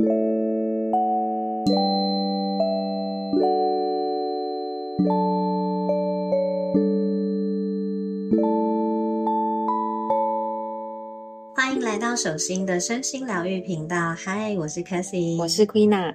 [0.00, 0.06] 欢
[11.74, 14.14] 迎来到手心的身心疗愈频道。
[14.14, 16.14] 嗨，我是 Cassie，我是 Queena。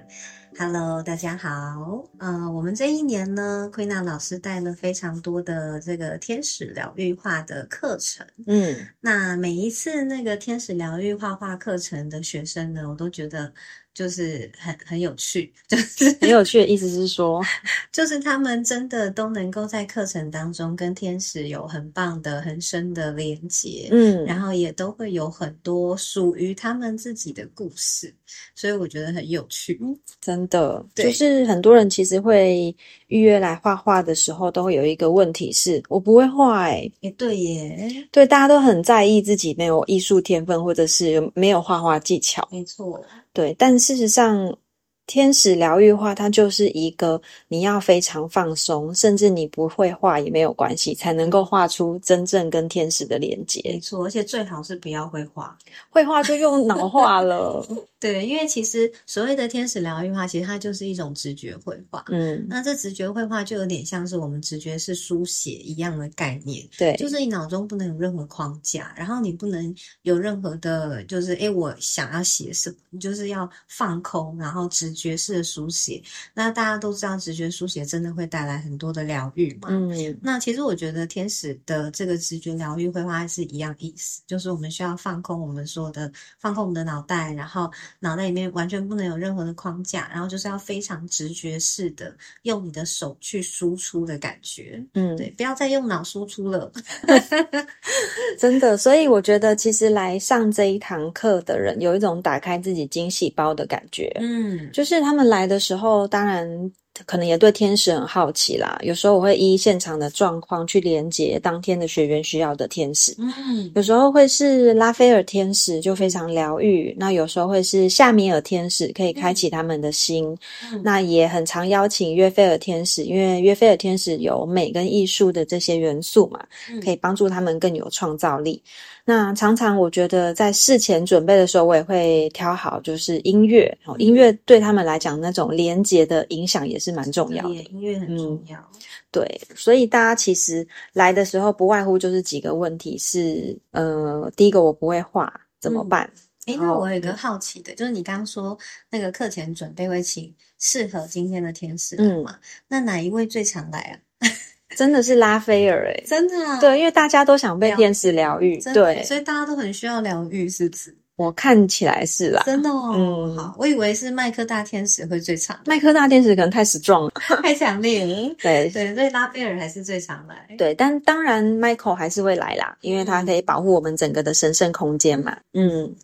[0.58, 2.08] Hello，大家好。
[2.18, 8.26] 呃，我们这一年呢，Queena 老师带了非常多的这个天使疗愈画的课程。
[8.46, 13.52] 嗯，那每一次那个天使疗愈画画课程的学生呢，我都觉得。
[13.96, 17.42] 就是很很有趣， 就是很有趣的意思是说，
[17.90, 28.14] 就是他们真的都能够在课程当中跟天使有很棒的、很深的连接，嗯，然后也都会有很多属于他们自己的故事，
[28.54, 32.74] 所以我觉得很有趣，嗯真的，就是很多人其实会
[33.08, 43.00] 预约来画画的时候，都会有一个问题是，我不会画，哎，也对耶，对，大家都很在意自己没有艺术天分，或者是没有画画技巧，没错。
[43.32, 44.56] 对，但事实上，
[45.06, 53.60] 天使疗愈画它就是一个你要非常放松，甚至你不会画也没有关系，才能够画出真正跟天使的连接。
[53.64, 55.56] 没错，而且最好是不要会画，
[55.90, 57.66] 会画就用脑画了。
[57.98, 62.04] 对，因为其实所谓的天使疗愈画，其实它就是一种直觉绘画。
[62.08, 66.64] 嗯，那这直觉绘画就有点像是我们直觉是书写一样的概念。
[66.76, 76.02] 对，就是你脑中不能有任何框架，然后你不能有任何的，就是诶我想要写什么，你就是要放空，然后直觉式的书写。
[76.34, 79.68] 那大家都知道，直觉书写真的会带来很多的疗愈嘛。
[79.70, 87.70] 嗯，那其实我觉得天使的这个直觉疗愈绘画是一样意思，就是我们需要放空我们所有的，放空我们的脑袋，然后。
[88.00, 96.70] 脑袋里面完全不能有任何的框架，然后就是要非常直觉式的用你的手去输出的感觉，嗯，对，不要再用脑输出了
[98.38, 98.76] 真的。
[98.76, 106.72] 所以我觉得，其实来上这一堂课的人有一种打开自己惊喜包的感觉，嗯，就是是他们来的时候，当然。
[107.04, 108.78] 可能也对天使很好奇啦。
[108.82, 113.14] 有时候我会依现场的状况去连接当天的学员需要的天使。
[113.18, 116.94] 嗯，有时候会是拉斐尔天使，就非常疗愈。
[116.98, 120.36] 那有时候会是夏米尔天使，可以开启他们的心。
[120.82, 126.44] 那也很常邀请约菲尔天使，因为约菲尔天使有美跟艺术的这些元素嘛，
[126.82, 128.62] 可以帮助他们更有创造力。
[129.08, 137.54] 那常常我觉得在事前准备的时候，我也会挑好，就是音乐哦，音乐对他们来讲那种连接的影响也是蛮重要的。
[137.54, 138.70] 音乐很重要，
[139.10, 146.10] 对，所以大家其实来的时候不外乎就是几个问题，是呃，第一个我不会画怎么办？
[146.46, 148.56] 哎，那我有一个好奇的，就是你刚刚说
[148.90, 152.38] 那个课前准备会请适合今天的天使嗯嘛？
[152.68, 153.98] 那哪一位最常来啊？
[154.76, 160.96] 真的是拉斐尔哎，真的啊，对，因为大家都想被天使疗愈，对，所以大家都很需要疗愈，是不是？
[161.16, 162.92] 我看起来是啦，真的哦。
[162.94, 167.10] 嗯，好，我以为是麦克大天使会最长，麦克大天使可能太实壮了，
[167.42, 168.34] 太强烈了。
[168.42, 170.54] 对对，所以拉斐尔还是最常来。
[170.58, 175.36] 对，但当然 Michael 还是会来啦，因为他可以保护我们整个的神圣空间嘛。
[175.54, 175.94] 嗯，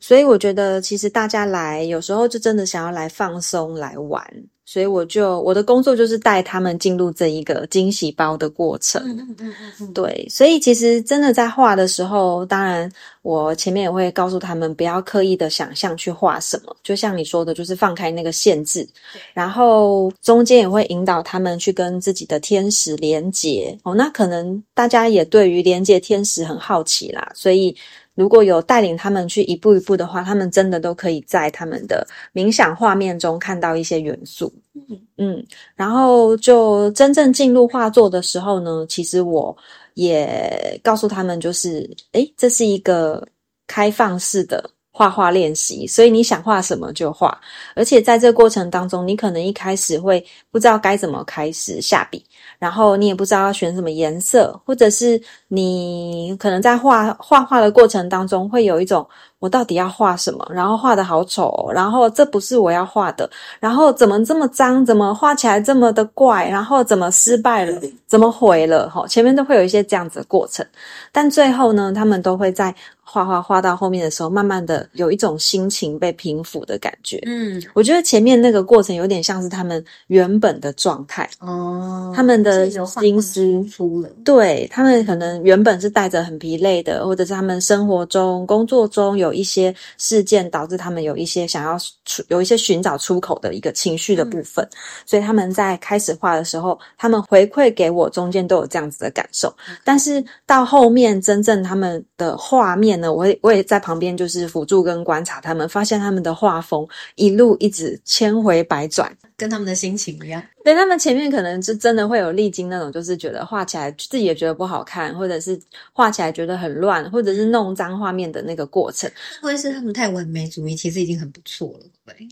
[0.00, 4.26] 所以我觉得其实大家来有时候就真的想要来放松来玩。
[4.68, 9.00] 所以我就我的工作就是带他们进入这一个惊喜包的过程。
[9.06, 12.90] 嗯嗯嗯嗯对，所以其实真的在画的时候，当然
[13.22, 18.86] 我前面也会告诉他们不要刻意的想象去画什么，就像你说的，就是放开那个限制。
[19.32, 23.78] 然后中间也会引导他们去跟自己的天使连接。
[23.84, 27.74] 哦，那可能大家也对于连接天使很好奇啦，所以。
[28.16, 32.04] 如果有带领他们去一步一步的话，他们真的都可以在他们的
[32.34, 34.52] 冥想画面中看到一些元素。
[34.74, 35.46] 嗯嗯，
[35.76, 39.56] 然后就真正进入画作的时候呢，其实我
[39.94, 43.26] 也告诉他们，就是诶，这是一个
[43.66, 47.38] 开放式的画画练习，所以你想画什么就画。
[47.74, 52.24] 而且在这过程当中，你可能一开始会不知道该怎么开始下笔。
[52.58, 59.06] 然后你也不知道要选什么颜色，或者是你可能在画画画的过程当中，会有一种
[59.38, 60.46] 我到底要画什么？
[60.50, 63.28] 然后画的好丑，然后这不是我要画的，
[63.60, 64.82] 然后怎么这么脏？
[64.82, 66.48] 怎么画起来这么的怪？
[66.48, 67.78] 然后怎么失败了？
[68.08, 68.88] 怎么毁了？
[68.88, 70.64] 哈，前面都会有一些这样子的过程，
[71.12, 72.74] 但最后呢，他们都会在。
[73.08, 77.22] 画画画到后面的时候，慢慢的有一种心情被平复的感觉。
[77.24, 94.68] 嗯，我觉得前面那个过程有点像是他们原本的状态哦，他们的心思出了，对他们可能原本是带着很疲累的，或者是他们生活中、工作中有一些事件导致他们有一些想要出有一些寻找出口的一个情绪的部分，
[95.06, 99.54] 所以他们在开始画的时候，他们回馈给我中间都有这样子的感受，
[99.84, 109.14] 但是到后面真正他们的画面呢，我也我也在旁边就是辅助跟观察他们，发现他们的画风一路一直千回百转。
[109.38, 115.60] 跟他们的心情一样，对他们前面可能是真的会有历经那种，就是觉得画起来自己也觉得不好看，或者是
[115.92, 119.10] 画起来觉得很乱，或者是弄脏画面的那个过程。
[119.10, 120.74] 会不会是他们太完美主义？
[120.74, 122.26] 其实已经很不错了，对。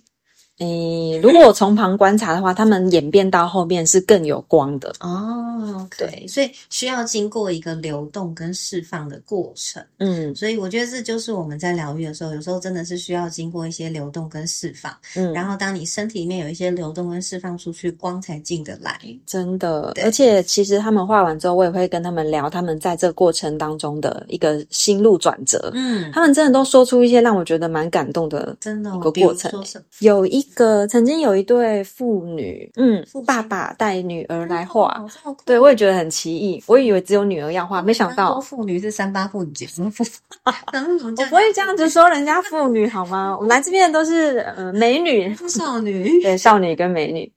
[0.59, 5.85] 诶，如果我从旁观察的话，他们演变到后面是更有光的哦。
[5.99, 9.83] 对，所以需要经过一个流动跟释放的过程。
[9.99, 14.95] 嗯，所以我觉得这就是我们在疗愈的时候，有时候真的是需要经过一些流动跟释放。
[15.17, 18.97] 嗯，然后当你身体里面有一些流动跟释放出去，光才进得来。
[19.27, 25.73] 真的，而且其实他们画完之后，我也会跟他们聊他们在这过程当中的一个心路转折。
[25.75, 29.53] 嗯，他们真的都说出一些让我觉得蛮感动的，真的一个过程。
[29.99, 30.44] 有一。
[30.47, 35.05] 一个曾经有一对父女，嗯，爸爸带女儿来画，
[35.45, 36.63] 对我也觉得很奇异。
[36.67, 39.67] 我以为只有女儿要画，没想到父女是三八妇女节？
[39.77, 43.35] 我不会这样子说人家妇女好吗？
[43.37, 47.31] 我们来这边的都是呃美女、少女，对，少女跟美女。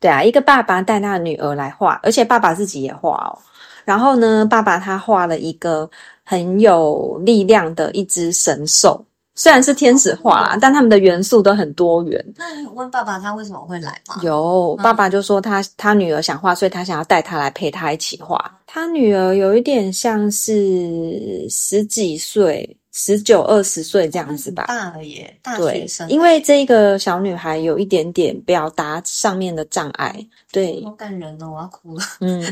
[0.00, 3.38] 对啊，一个爸爸带他的女儿来画，而且爸爸自己也画哦。
[3.84, 5.88] 然后呢，爸爸他画了一个
[6.24, 9.04] 很有力量的一只神兽。
[9.34, 12.22] 虽然是天使画啦，但他们的元素都很多元。
[12.36, 14.20] 那你有问爸爸他为什么会来吗？
[14.22, 18.58] 有，爸爸就说他他女儿想画，所以他想要带他来陪他一起画。
[18.66, 22.76] 他女儿有一点像是十几岁。
[22.92, 26.08] 十九二十岁这样子吧，大了耶，大学生。
[26.08, 30.14] 因为这个小女孩有一点点表达上面的障碍，
[30.50, 32.04] 对，好感人哦，我要哭了。
[32.20, 32.42] 嗯，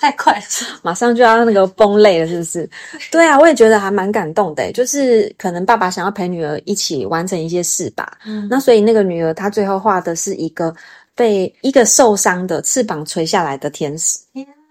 [0.00, 0.42] 太快了，
[0.82, 2.68] 马上就要那个崩泪了，是不是？
[3.10, 8.18] 对啊，我也觉得还蛮感动的，就是可能爸爸想要陪女儿一起完成一些事吧。
[8.26, 10.74] 嗯，那所以那个女儿她最后画的是一个
[11.14, 14.18] 被一个受伤的翅膀垂下来的天使。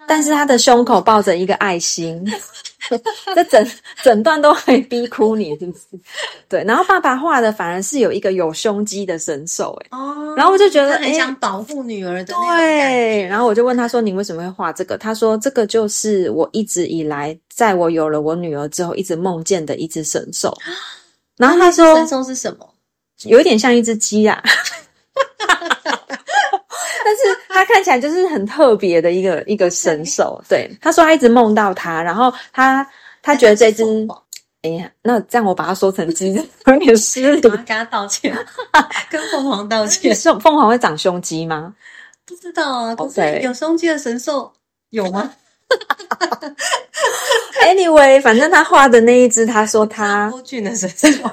[0.08, 2.24] 但是他的胸口抱着一个爱心，
[3.34, 3.72] 这整
[4.04, 5.84] 整段都会逼哭你，是不是？
[6.50, 20.54] 对，然后爸爸画的反而是有一个有胸肌的神兽，哎，哦，然后我就觉得很想保护女儿的，对，然后我就问他说：“你为什么会画这个？”他说：“这个就是我一直以来，在我有了我女儿之后，一直梦见的一只神兽。
[21.38, 22.70] ”然后他说：“神兽是什么？
[23.24, 24.44] 有一点像一只鸡啊。
[27.54, 32.86] ”他看起来就是很特别的一个一个神兽，对他说他一直梦到他，然后他
[33.22, 33.84] 他觉得这只，
[34.64, 36.34] 哎呀，那这样我把它说成鸡
[36.66, 38.36] 有点失礼，跟他道歉，
[39.10, 40.16] 跟凤凰道歉。
[40.16, 41.76] 是凤凰会长胸肌吗？
[42.26, 44.52] 不知道啊，是有胸肌的神兽
[44.90, 45.34] 有吗？
[47.66, 51.30] Anyway，反正他画的那一只，他说他多俊的神兽。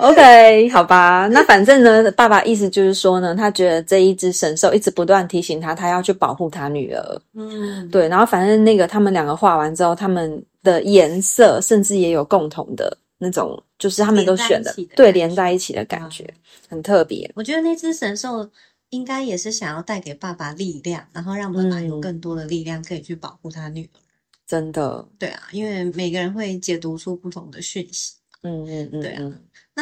[0.00, 7.22] OK，好吧，那反正呢，爸爸意思就是说呢，他觉得这一只神兽一直不断提醒他，他要去保护他女儿。
[7.34, 16.24] 嗯，对，然后反正那个他们两个画完之后，他们的颜色甚至也有共同的那种，就是他们都选的对连在一起的感觉，
[16.68, 17.30] 很特别。
[17.34, 18.48] 我觉得那只神兽
[18.88, 24.00] 应该也是想要带给爸爸力量，然后让爸爸有更多的力量可以去保护他女儿。
[24.46, 28.14] 真的，对啊，因为每个人会解读出不同的讯息。
[28.42, 29.30] 嗯嗯嗯，对啊。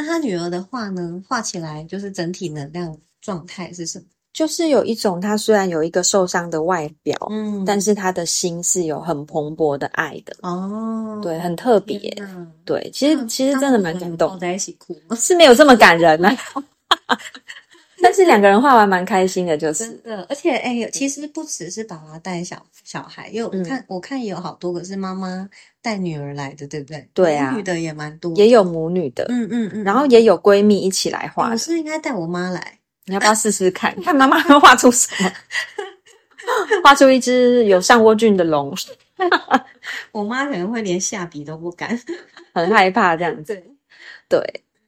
[0.00, 1.20] 那他女儿的画呢？
[1.26, 4.04] 画起来就是整体能量状态是什么？
[4.32, 10.36] 就是有一种，他虽然有一个受伤的外表，嗯，但是他的心是有很蓬勃的爱的。
[10.42, 11.98] 哦，对，很特别。
[12.64, 16.30] 对，其实其实真的蛮感动，在一起哭是没有这么感人呢。
[18.02, 20.24] 但是两个人画完蛮开心的，就是真的。
[20.28, 25.48] 而且哎，其实不只是爸爸带小小孩，有看我看也有好多个是妈妈
[25.82, 27.08] 带女儿来的，对不对？
[27.12, 31.50] 对啊，女的也蛮多，也有母女的，嗯嗯嗯，然后也有闺蜜一起来画。
[31.50, 33.92] 我是应该带我妈来，你要不要试试看？
[34.02, 35.32] 看妈妈会画出什么？
[36.84, 38.72] 画出一只有上过菌的龙。
[40.12, 42.00] 我妈可能会连下笔都不敢，
[42.54, 43.60] 很害怕这样子。
[44.28, 44.40] 对，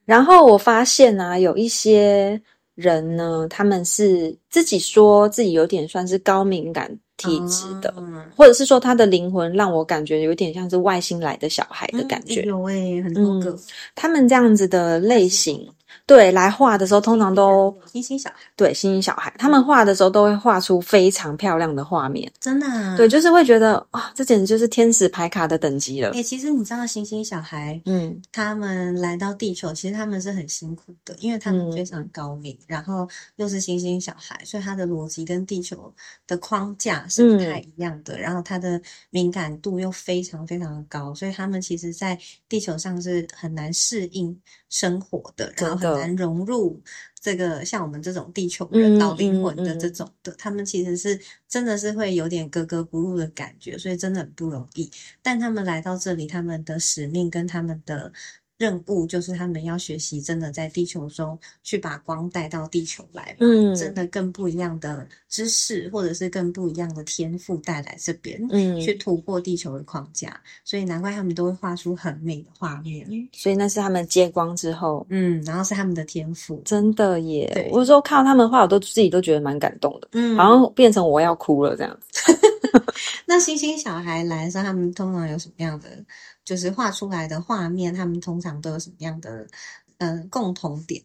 [0.05, 2.40] 然后我发现啊，有一些。
[2.81, 7.95] 人呢，他们是自己说自己有点算是高敏感体质的，
[8.35, 12.43] 或者是说他的灵魂让我感觉有点像是外星来的小孩的感觉。
[12.43, 13.57] 有诶，很多个。
[13.95, 15.69] 他们这样子的类型，
[16.06, 22.30] 对来画的时候，通常都星星小孩，对星星小孩，他们画的时候都会画出非常漂亮的画面。
[22.38, 26.23] 真的、啊，对，就是会觉得哇，这简直就是天使牌卡的等级了哎、。
[26.23, 28.20] 其实你知道星星小孩嗯。
[28.30, 31.73] 他们来到地球，其实他们是很辛苦的，因为他们嗯。
[31.80, 35.92] 非常高敏，然后又是星星小孩，所以他的逻辑跟地球
[36.26, 42.18] 的框架是不太一样的，然后他的敏感度又非常非常的高，所以他们其实在
[42.49, 46.81] 地球上是很难适应生活的，然后很难融入
[47.21, 54.91] 这个像我们这种地球嗯人老灵魂的这种的，他们其实是真的是会有点格格不入的感觉，所以真的很不容易。
[55.23, 58.13] 但他们来到这里，他们的使命跟他们的
[58.61, 70.38] 任务就是他们要学习，真的在地球中去把光带到地球来，嗯真的更不一样的知识，或者是更不一样的天赋带来这边，嗯，去突破地球的框架。
[70.62, 73.07] 所以难怪他们都会画出很美的画面。
[73.33, 76.61] 所以那是他们接光之后，嗯，然后是他们的天赋。
[76.67, 77.71] 真的耶！
[77.73, 82.31] 我有时候看到他们画，我都自己都觉得蛮感动的，嗯好像变成我要哭了这样子。
[83.27, 85.89] 那星星小孩来的时候，他们通常有什么样的，
[86.45, 87.95] 就是画出来的画面？
[87.95, 89.47] 他们通常都有什么样的
[89.99, 91.03] 呃共同点？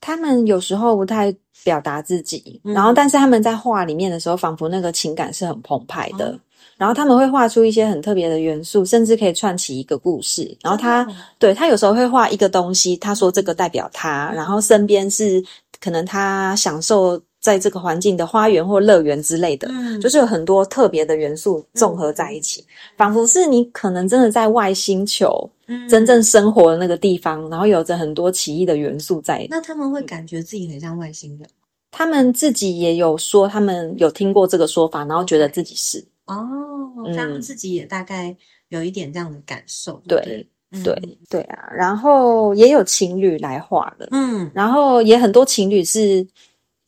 [0.00, 6.30] 他们有时候不太表达自己，嗯然后但是他们在画里面的时候，仿佛那个情感是很澎湃的。
[6.32, 6.40] 哦
[6.76, 10.56] 然后他们会画出一些很特别的元素，甚至可以串起一个故事。
[10.62, 11.06] 然后他
[11.38, 15.44] 对他有时候会画一个东西，他说这个代表他，然后身边是
[15.78, 20.00] 可能他享受在这个环境的花园或乐园之类的，嗯。
[20.00, 22.64] 就是有很多特别的元素综合在一起，
[22.96, 25.88] 仿佛是你可能真的在外星球嗯。
[25.88, 29.46] 真正生活的那个地方，然后有着很多奇异的元素在。
[29.50, 31.48] 那他们会感觉自己很像外星人？
[31.90, 35.98] 他们自己也有说，他们有听过这个说法，然后觉得自己是。
[36.26, 36.46] 哦，
[37.04, 37.16] 嗯。
[37.16, 38.36] 他们自己也大概
[38.68, 40.46] 有一点这样的感受，对
[40.84, 41.68] 对对啊。
[41.74, 46.24] 然后也有情侣来画的，嗯，然后也很多情侣是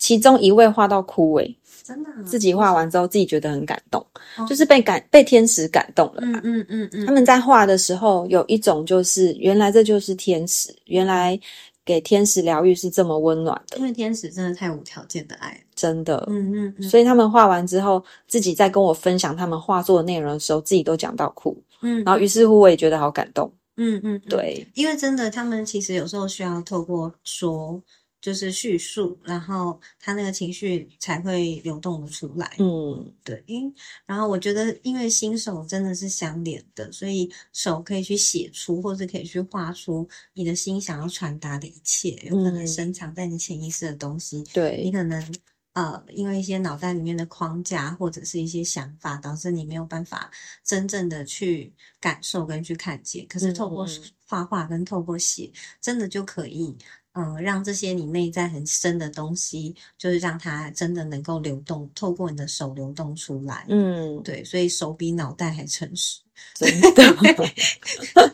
[0.02, 1.54] 其中一位画到枯萎，
[1.84, 2.22] 真的啊？
[2.26, 4.04] 自己画完之后自己觉得很感动，
[4.36, 4.44] 哦。
[4.48, 6.40] 就是被感被天使感动了嗯吧。
[6.42, 11.38] 嗯嗯嗯，他们在画的时候有一种就是原来这就是天使，原来
[11.84, 13.78] 给天使疗愈是这么温暖的。
[13.78, 16.24] 因，为天使真的太无条件的爱，真的。
[16.28, 21.56] 嗯嗯嗯，所以他们画完之后，自己在跟我分享他们画作的内容的时候，自己都讲到哭。
[21.80, 23.48] 嗯，然后于是乎我也觉得好感动。
[23.76, 27.80] 嗯嗯，嗯，对，因为真的，他们其实有时候需要透过说，
[28.22, 32.54] 就是叙述，然后他那个情绪才会流动的出来。
[32.60, 33.74] 嗯，对，因
[34.06, 44.36] 然后我觉得，因为新手真的是相连的，所以手可以去写出，或是可以去画出你的心想要传达的一切，有可能嗯深藏在你潜意识的东西。
[44.36, 45.34] 你对，可能
[45.72, 50.30] 呃，因为一些脑袋里面的框架或者是一些想法，导致你没有办法
[50.62, 53.26] 真正的去感受跟去看见。
[53.26, 53.84] 可是透过
[54.24, 55.50] 画画跟透过写，
[55.80, 56.76] 真的就可以。
[57.14, 63.66] 嗯，让这些你内在很深的东西，就是让它真的能够流动，透过你的手流动出来。
[63.68, 66.20] 嗯，对，所以手比脑袋还诚实。
[66.54, 67.02] 真的。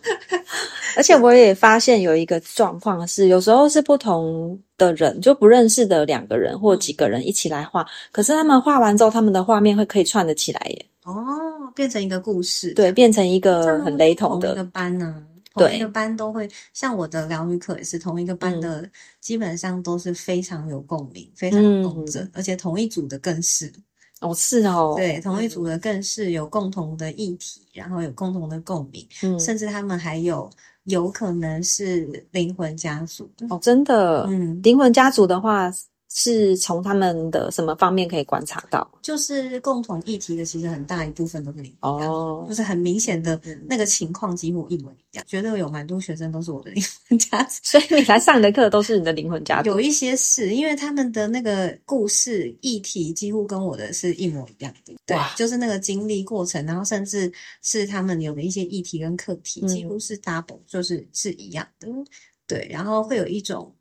[0.97, 10.87] 而且我也发现有一个状况是，有时候是不同的人，就不认识的两个人或几个人一起来画，可是他们画完之后，他们的画面会可以串得起来耶。
[11.04, 11.14] 哦，
[11.75, 12.73] 变成一个故事。
[12.75, 14.64] 对，变成一个很雷同同一个的。
[14.64, 15.23] 班呢、
[15.55, 18.90] 同对一个班都会，像我的疗愈课也是同一个班嗯的，
[19.21, 23.73] 基本上都是非常有共鸣、非常有共振，而且同一组的更是。
[24.21, 24.95] 哦，是哦。
[24.97, 30.50] 对，同一组的更是有共同的议题，然后有共同的共鸣，嗯，甚至他们还有
[30.85, 33.31] 有可能是灵魂家族。
[33.49, 34.25] 哦，真的。
[34.28, 35.73] 嗯，灵魂家族的话，
[36.11, 38.91] 是从他们的什么方面可以观察到？
[39.03, 42.12] 就是共同议题的，其实很大一部分都是灵魂家族。
[42.12, 47.61] 哦就，是很明显的嗯那个情况几乎一模一样，觉得有蛮多学生都是我的灵魂家族。
[47.62, 49.69] 所以你来上的课都是你的灵魂家族。
[49.71, 57.31] 有一些是因为他们的那个故事议题几乎跟我的是一模一样的，对，就是那个经历过程，然后甚至
[57.62, 61.88] 是他们有的一些议题跟课题嗯几乎是 double，就是是一样的，
[62.47, 63.75] 对，然后会有一种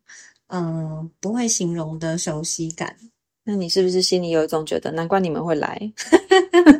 [0.47, 2.95] 嗯、呃不会形容的熟悉感，
[3.43, 5.91] 那你是不是心里有一种觉得，难怪你们会来？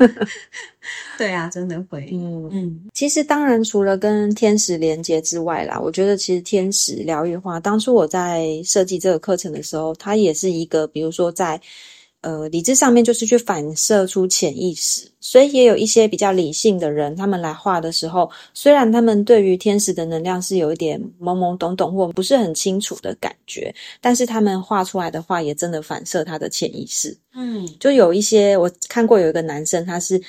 [1.17, 11.59] 对啊，真的会，嗯，嗯其实当然除了跟天使连接之外啦，我觉得其实天使疗愈化，当初我在设计这个课程的时候，它也是一个，比如说在
[12.21, 27.17] 呃理智上面，就是去反射出潜意识，所以也有一些比较理性的人，他们来画的时候，虽然他们对于天使的能量是有一点懵懵懂懂或不是很清楚的感觉，但是他们画出来的画也真的反射他的潜意识。
[27.39, 30.19] 嗯就有一些我看过有一个男生，他是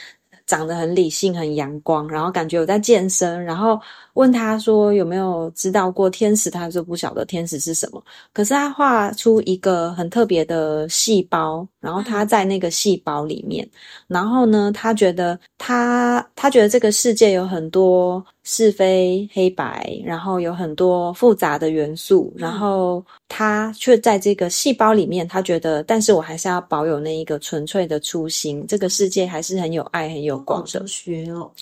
[0.48, 3.78] 长得很理性、很阳光，然后感觉有在健身，然后
[4.14, 8.02] 问他说有没有知道过天使，他说不晓得天使是什么。
[8.32, 13.68] 可是他画出一个很特别的细胞，然后他在那个细胞里面，
[14.06, 30.66] 然后呢，他觉得他他觉得这个世界有很多是非黑白，然后有很多复杂的元素，然后他却在这个细胞里面，他觉得，但是我还是要保有那一个纯粹的初心，这个世界还是很有爱、很有光的。
[30.66, 30.86] 哲。
[30.86, 31.52] 学哦，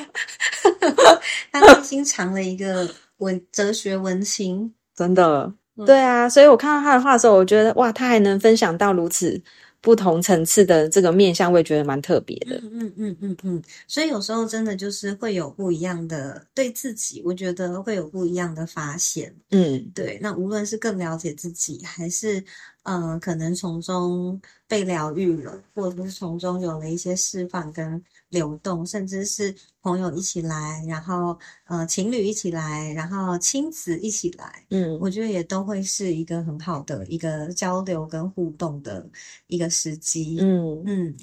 [1.50, 5.86] 他内心藏了一个文哲学文青，真的，嗯。
[5.86, 9.40] 对啊，所以我看到他的画的时候，我觉得哇，他还能分享到如此
[9.84, 12.56] 不同层次的这个面相，我也觉得蛮特别的。
[12.62, 19.36] 嗯嗯嗯嗯嗯，所以有时候真的就是会有不一样的对自己，我觉得会有不一样的发现。
[19.50, 22.42] 嗯对，那无论是更了解自己，还是
[22.84, 31.36] 呃，可能从中被疗愈了，或者是从中有了一些释放跟流动，甚至是朋友一起来，然后
[31.66, 34.98] 呃，情侣一起来，然后亲子一起来，嗯。
[35.00, 39.04] 我觉得也都会是一个很好的一个交流跟互动的
[39.48, 40.38] 一个时机。
[40.40, 41.16] 嗯，嗯。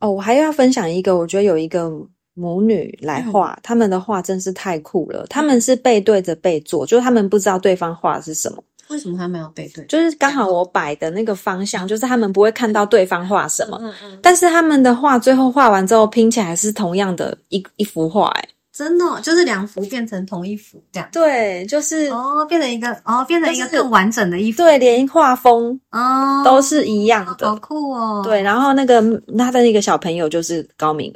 [0.00, 1.90] 哦，我还要分享一个，我觉得有一个
[2.34, 5.26] 母女来画，他们的画真是太酷了。
[5.26, 9.84] 他们是背对着背坐，就是他们不知道对方画的是什么，为什么他们要背对？
[9.86, 13.78] 就是刚好我摆的那个方向，就是他们不会看到对方画什么。
[13.82, 21.08] 嗯嗯，但是他们的画最后画完之后拼起来是同样的一一幅画，哎，真的哦、就是两幅变成同一幅这样。
[21.12, 27.56] 对，就是哦，变成一个哦，变成一个更完整的一幅对，连画风哦，都是一样的好。
[27.56, 28.22] 酷哦。
[28.24, 29.02] 对，然后那个
[29.36, 31.12] 他的那个小朋友就是高明，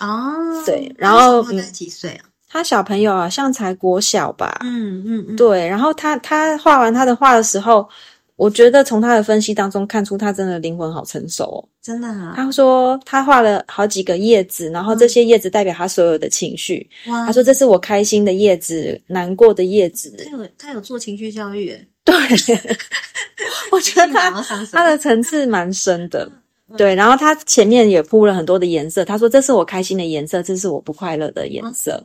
[0.00, 0.32] 哦，
[0.64, 1.42] 对然后
[1.72, 2.24] 几岁啊？
[2.48, 7.88] 他小朋友好像才国小吧，嗯嗯嗯，对，然后他他画完他的画的时候，
[8.36, 11.68] 我觉得从他的分析当中看出他真的灵魂好成熟哦。
[11.82, 16.88] 真的啊，他说他画了好几个叶子，然后这些叶子代表他所有的情绪。
[17.08, 20.16] 哇，他说这是我开心的叶子，难过的叶子。
[20.24, 22.14] 他有他有做情绪教育耶，对，
[23.70, 24.30] 我觉得他
[24.72, 26.30] 他的层次蛮深的。
[26.76, 29.04] 对，然后他前面也铺了很多的颜色。
[29.04, 32.02] 他说这是我开心的颜色，这是我不快乐的颜色。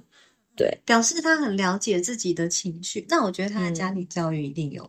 [0.62, 3.06] 对，表示他很了解自己的情绪。
[3.10, 4.88] 那我觉得他的家庭教育一定有、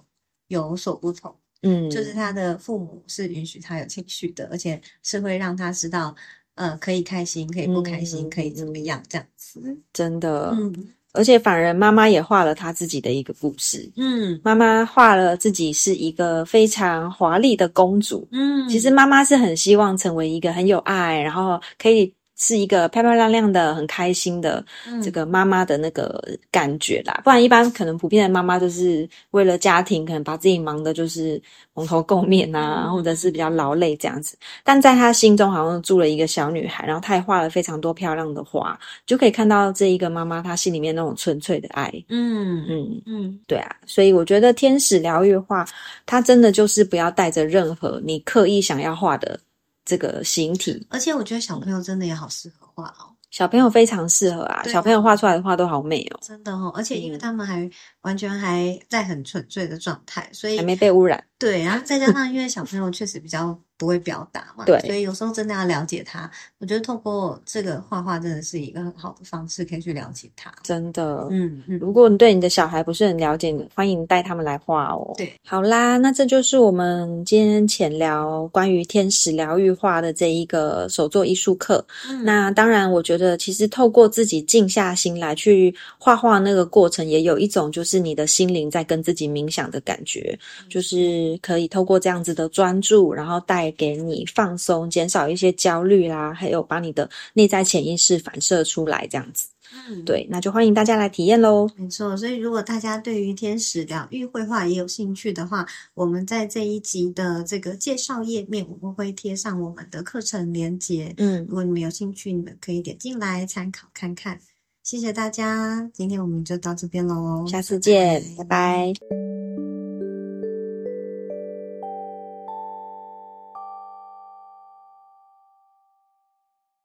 [0.49, 6.15] 有所不同，嗯，就是他的父母是允许他有情绪的，而且是会让他知道，
[6.57, 9.79] 呃，可以开心，可以不开心，嗯可以怎么样这样子。
[9.93, 13.91] 真的，嗯而且反而妈妈也画了她自己的一个故事。
[13.97, 18.27] 嗯妈妈画了自己是一个非常华丽的公主。
[18.33, 27.21] 嗯，其实妈妈是很希望成为一个很有爱，然后可以是一个漂漂亮亮的、很开心的嗯这个妈妈的那个感觉啦。
[27.23, 31.41] 不然一般可能普遍的妈妈都是为了家庭，可能把自己忙的就是
[31.75, 34.37] 蓬头垢面啊，嗯或者是比较劳累这样子。
[34.65, 41.93] 但在她心中好像住了一个小女孩，然后她也画了非常多漂亮的花，就可以看到这一个妈妈她心里面那种纯粹的爱。
[42.09, 45.65] 嗯嗯，嗯对啊，所以我觉得天使疗愈画，
[46.07, 49.39] 它真的就是不要带着任何你刻意想要画的
[49.85, 50.87] 这个形体。
[50.91, 57.69] 而且我觉得小朋友真的也好适合画哦，小朋友非常适合啊，对小朋友画出来的画都好美哦，真的哦，而且因为嗯他们还
[58.03, 61.23] 完全还在很纯粹的状态，所以还没被污染。
[61.43, 66.31] 对，然后再加上因为小朋友确实比较不会表达嘛，对所以有时候真的要了解他。
[66.59, 70.53] 我觉得透过这个画画真的是一个很好的方式，可以去了解他。
[70.63, 71.27] 真的。
[71.31, 75.13] 嗯嗯，如果你对你的小孩不是很了解，欢迎带他们来画哦。
[75.17, 81.85] 对，好啦，那这就是我们今天浅聊关于天使疗愈画的这一个手作艺术课。
[82.09, 99.49] 嗯那当然，我觉得其实透过自己静下心来去画画那个过程，也有一种就是你的心灵在跟自己冥想的感觉，就是可以透过这样子的专注，然后带给你放松，减少一些焦虑啦，还有把你的内在潜意识反射出来，这样子。
[99.89, 101.67] 嗯，对，那就欢迎大家来体验喽。
[101.77, 102.15] 没错。
[102.15, 111.15] 所以如果大家对于天使疗愈绘画也有兴趣的话，我们在这一集的这个介绍页面，我们会贴上我们的课程连接。
[111.17, 114.39] 嗯，如果你们有兴趣，你们可以点进来参考看看。
[114.83, 118.93] 谢谢大家，今天我们就到这边喽，下次见，拜拜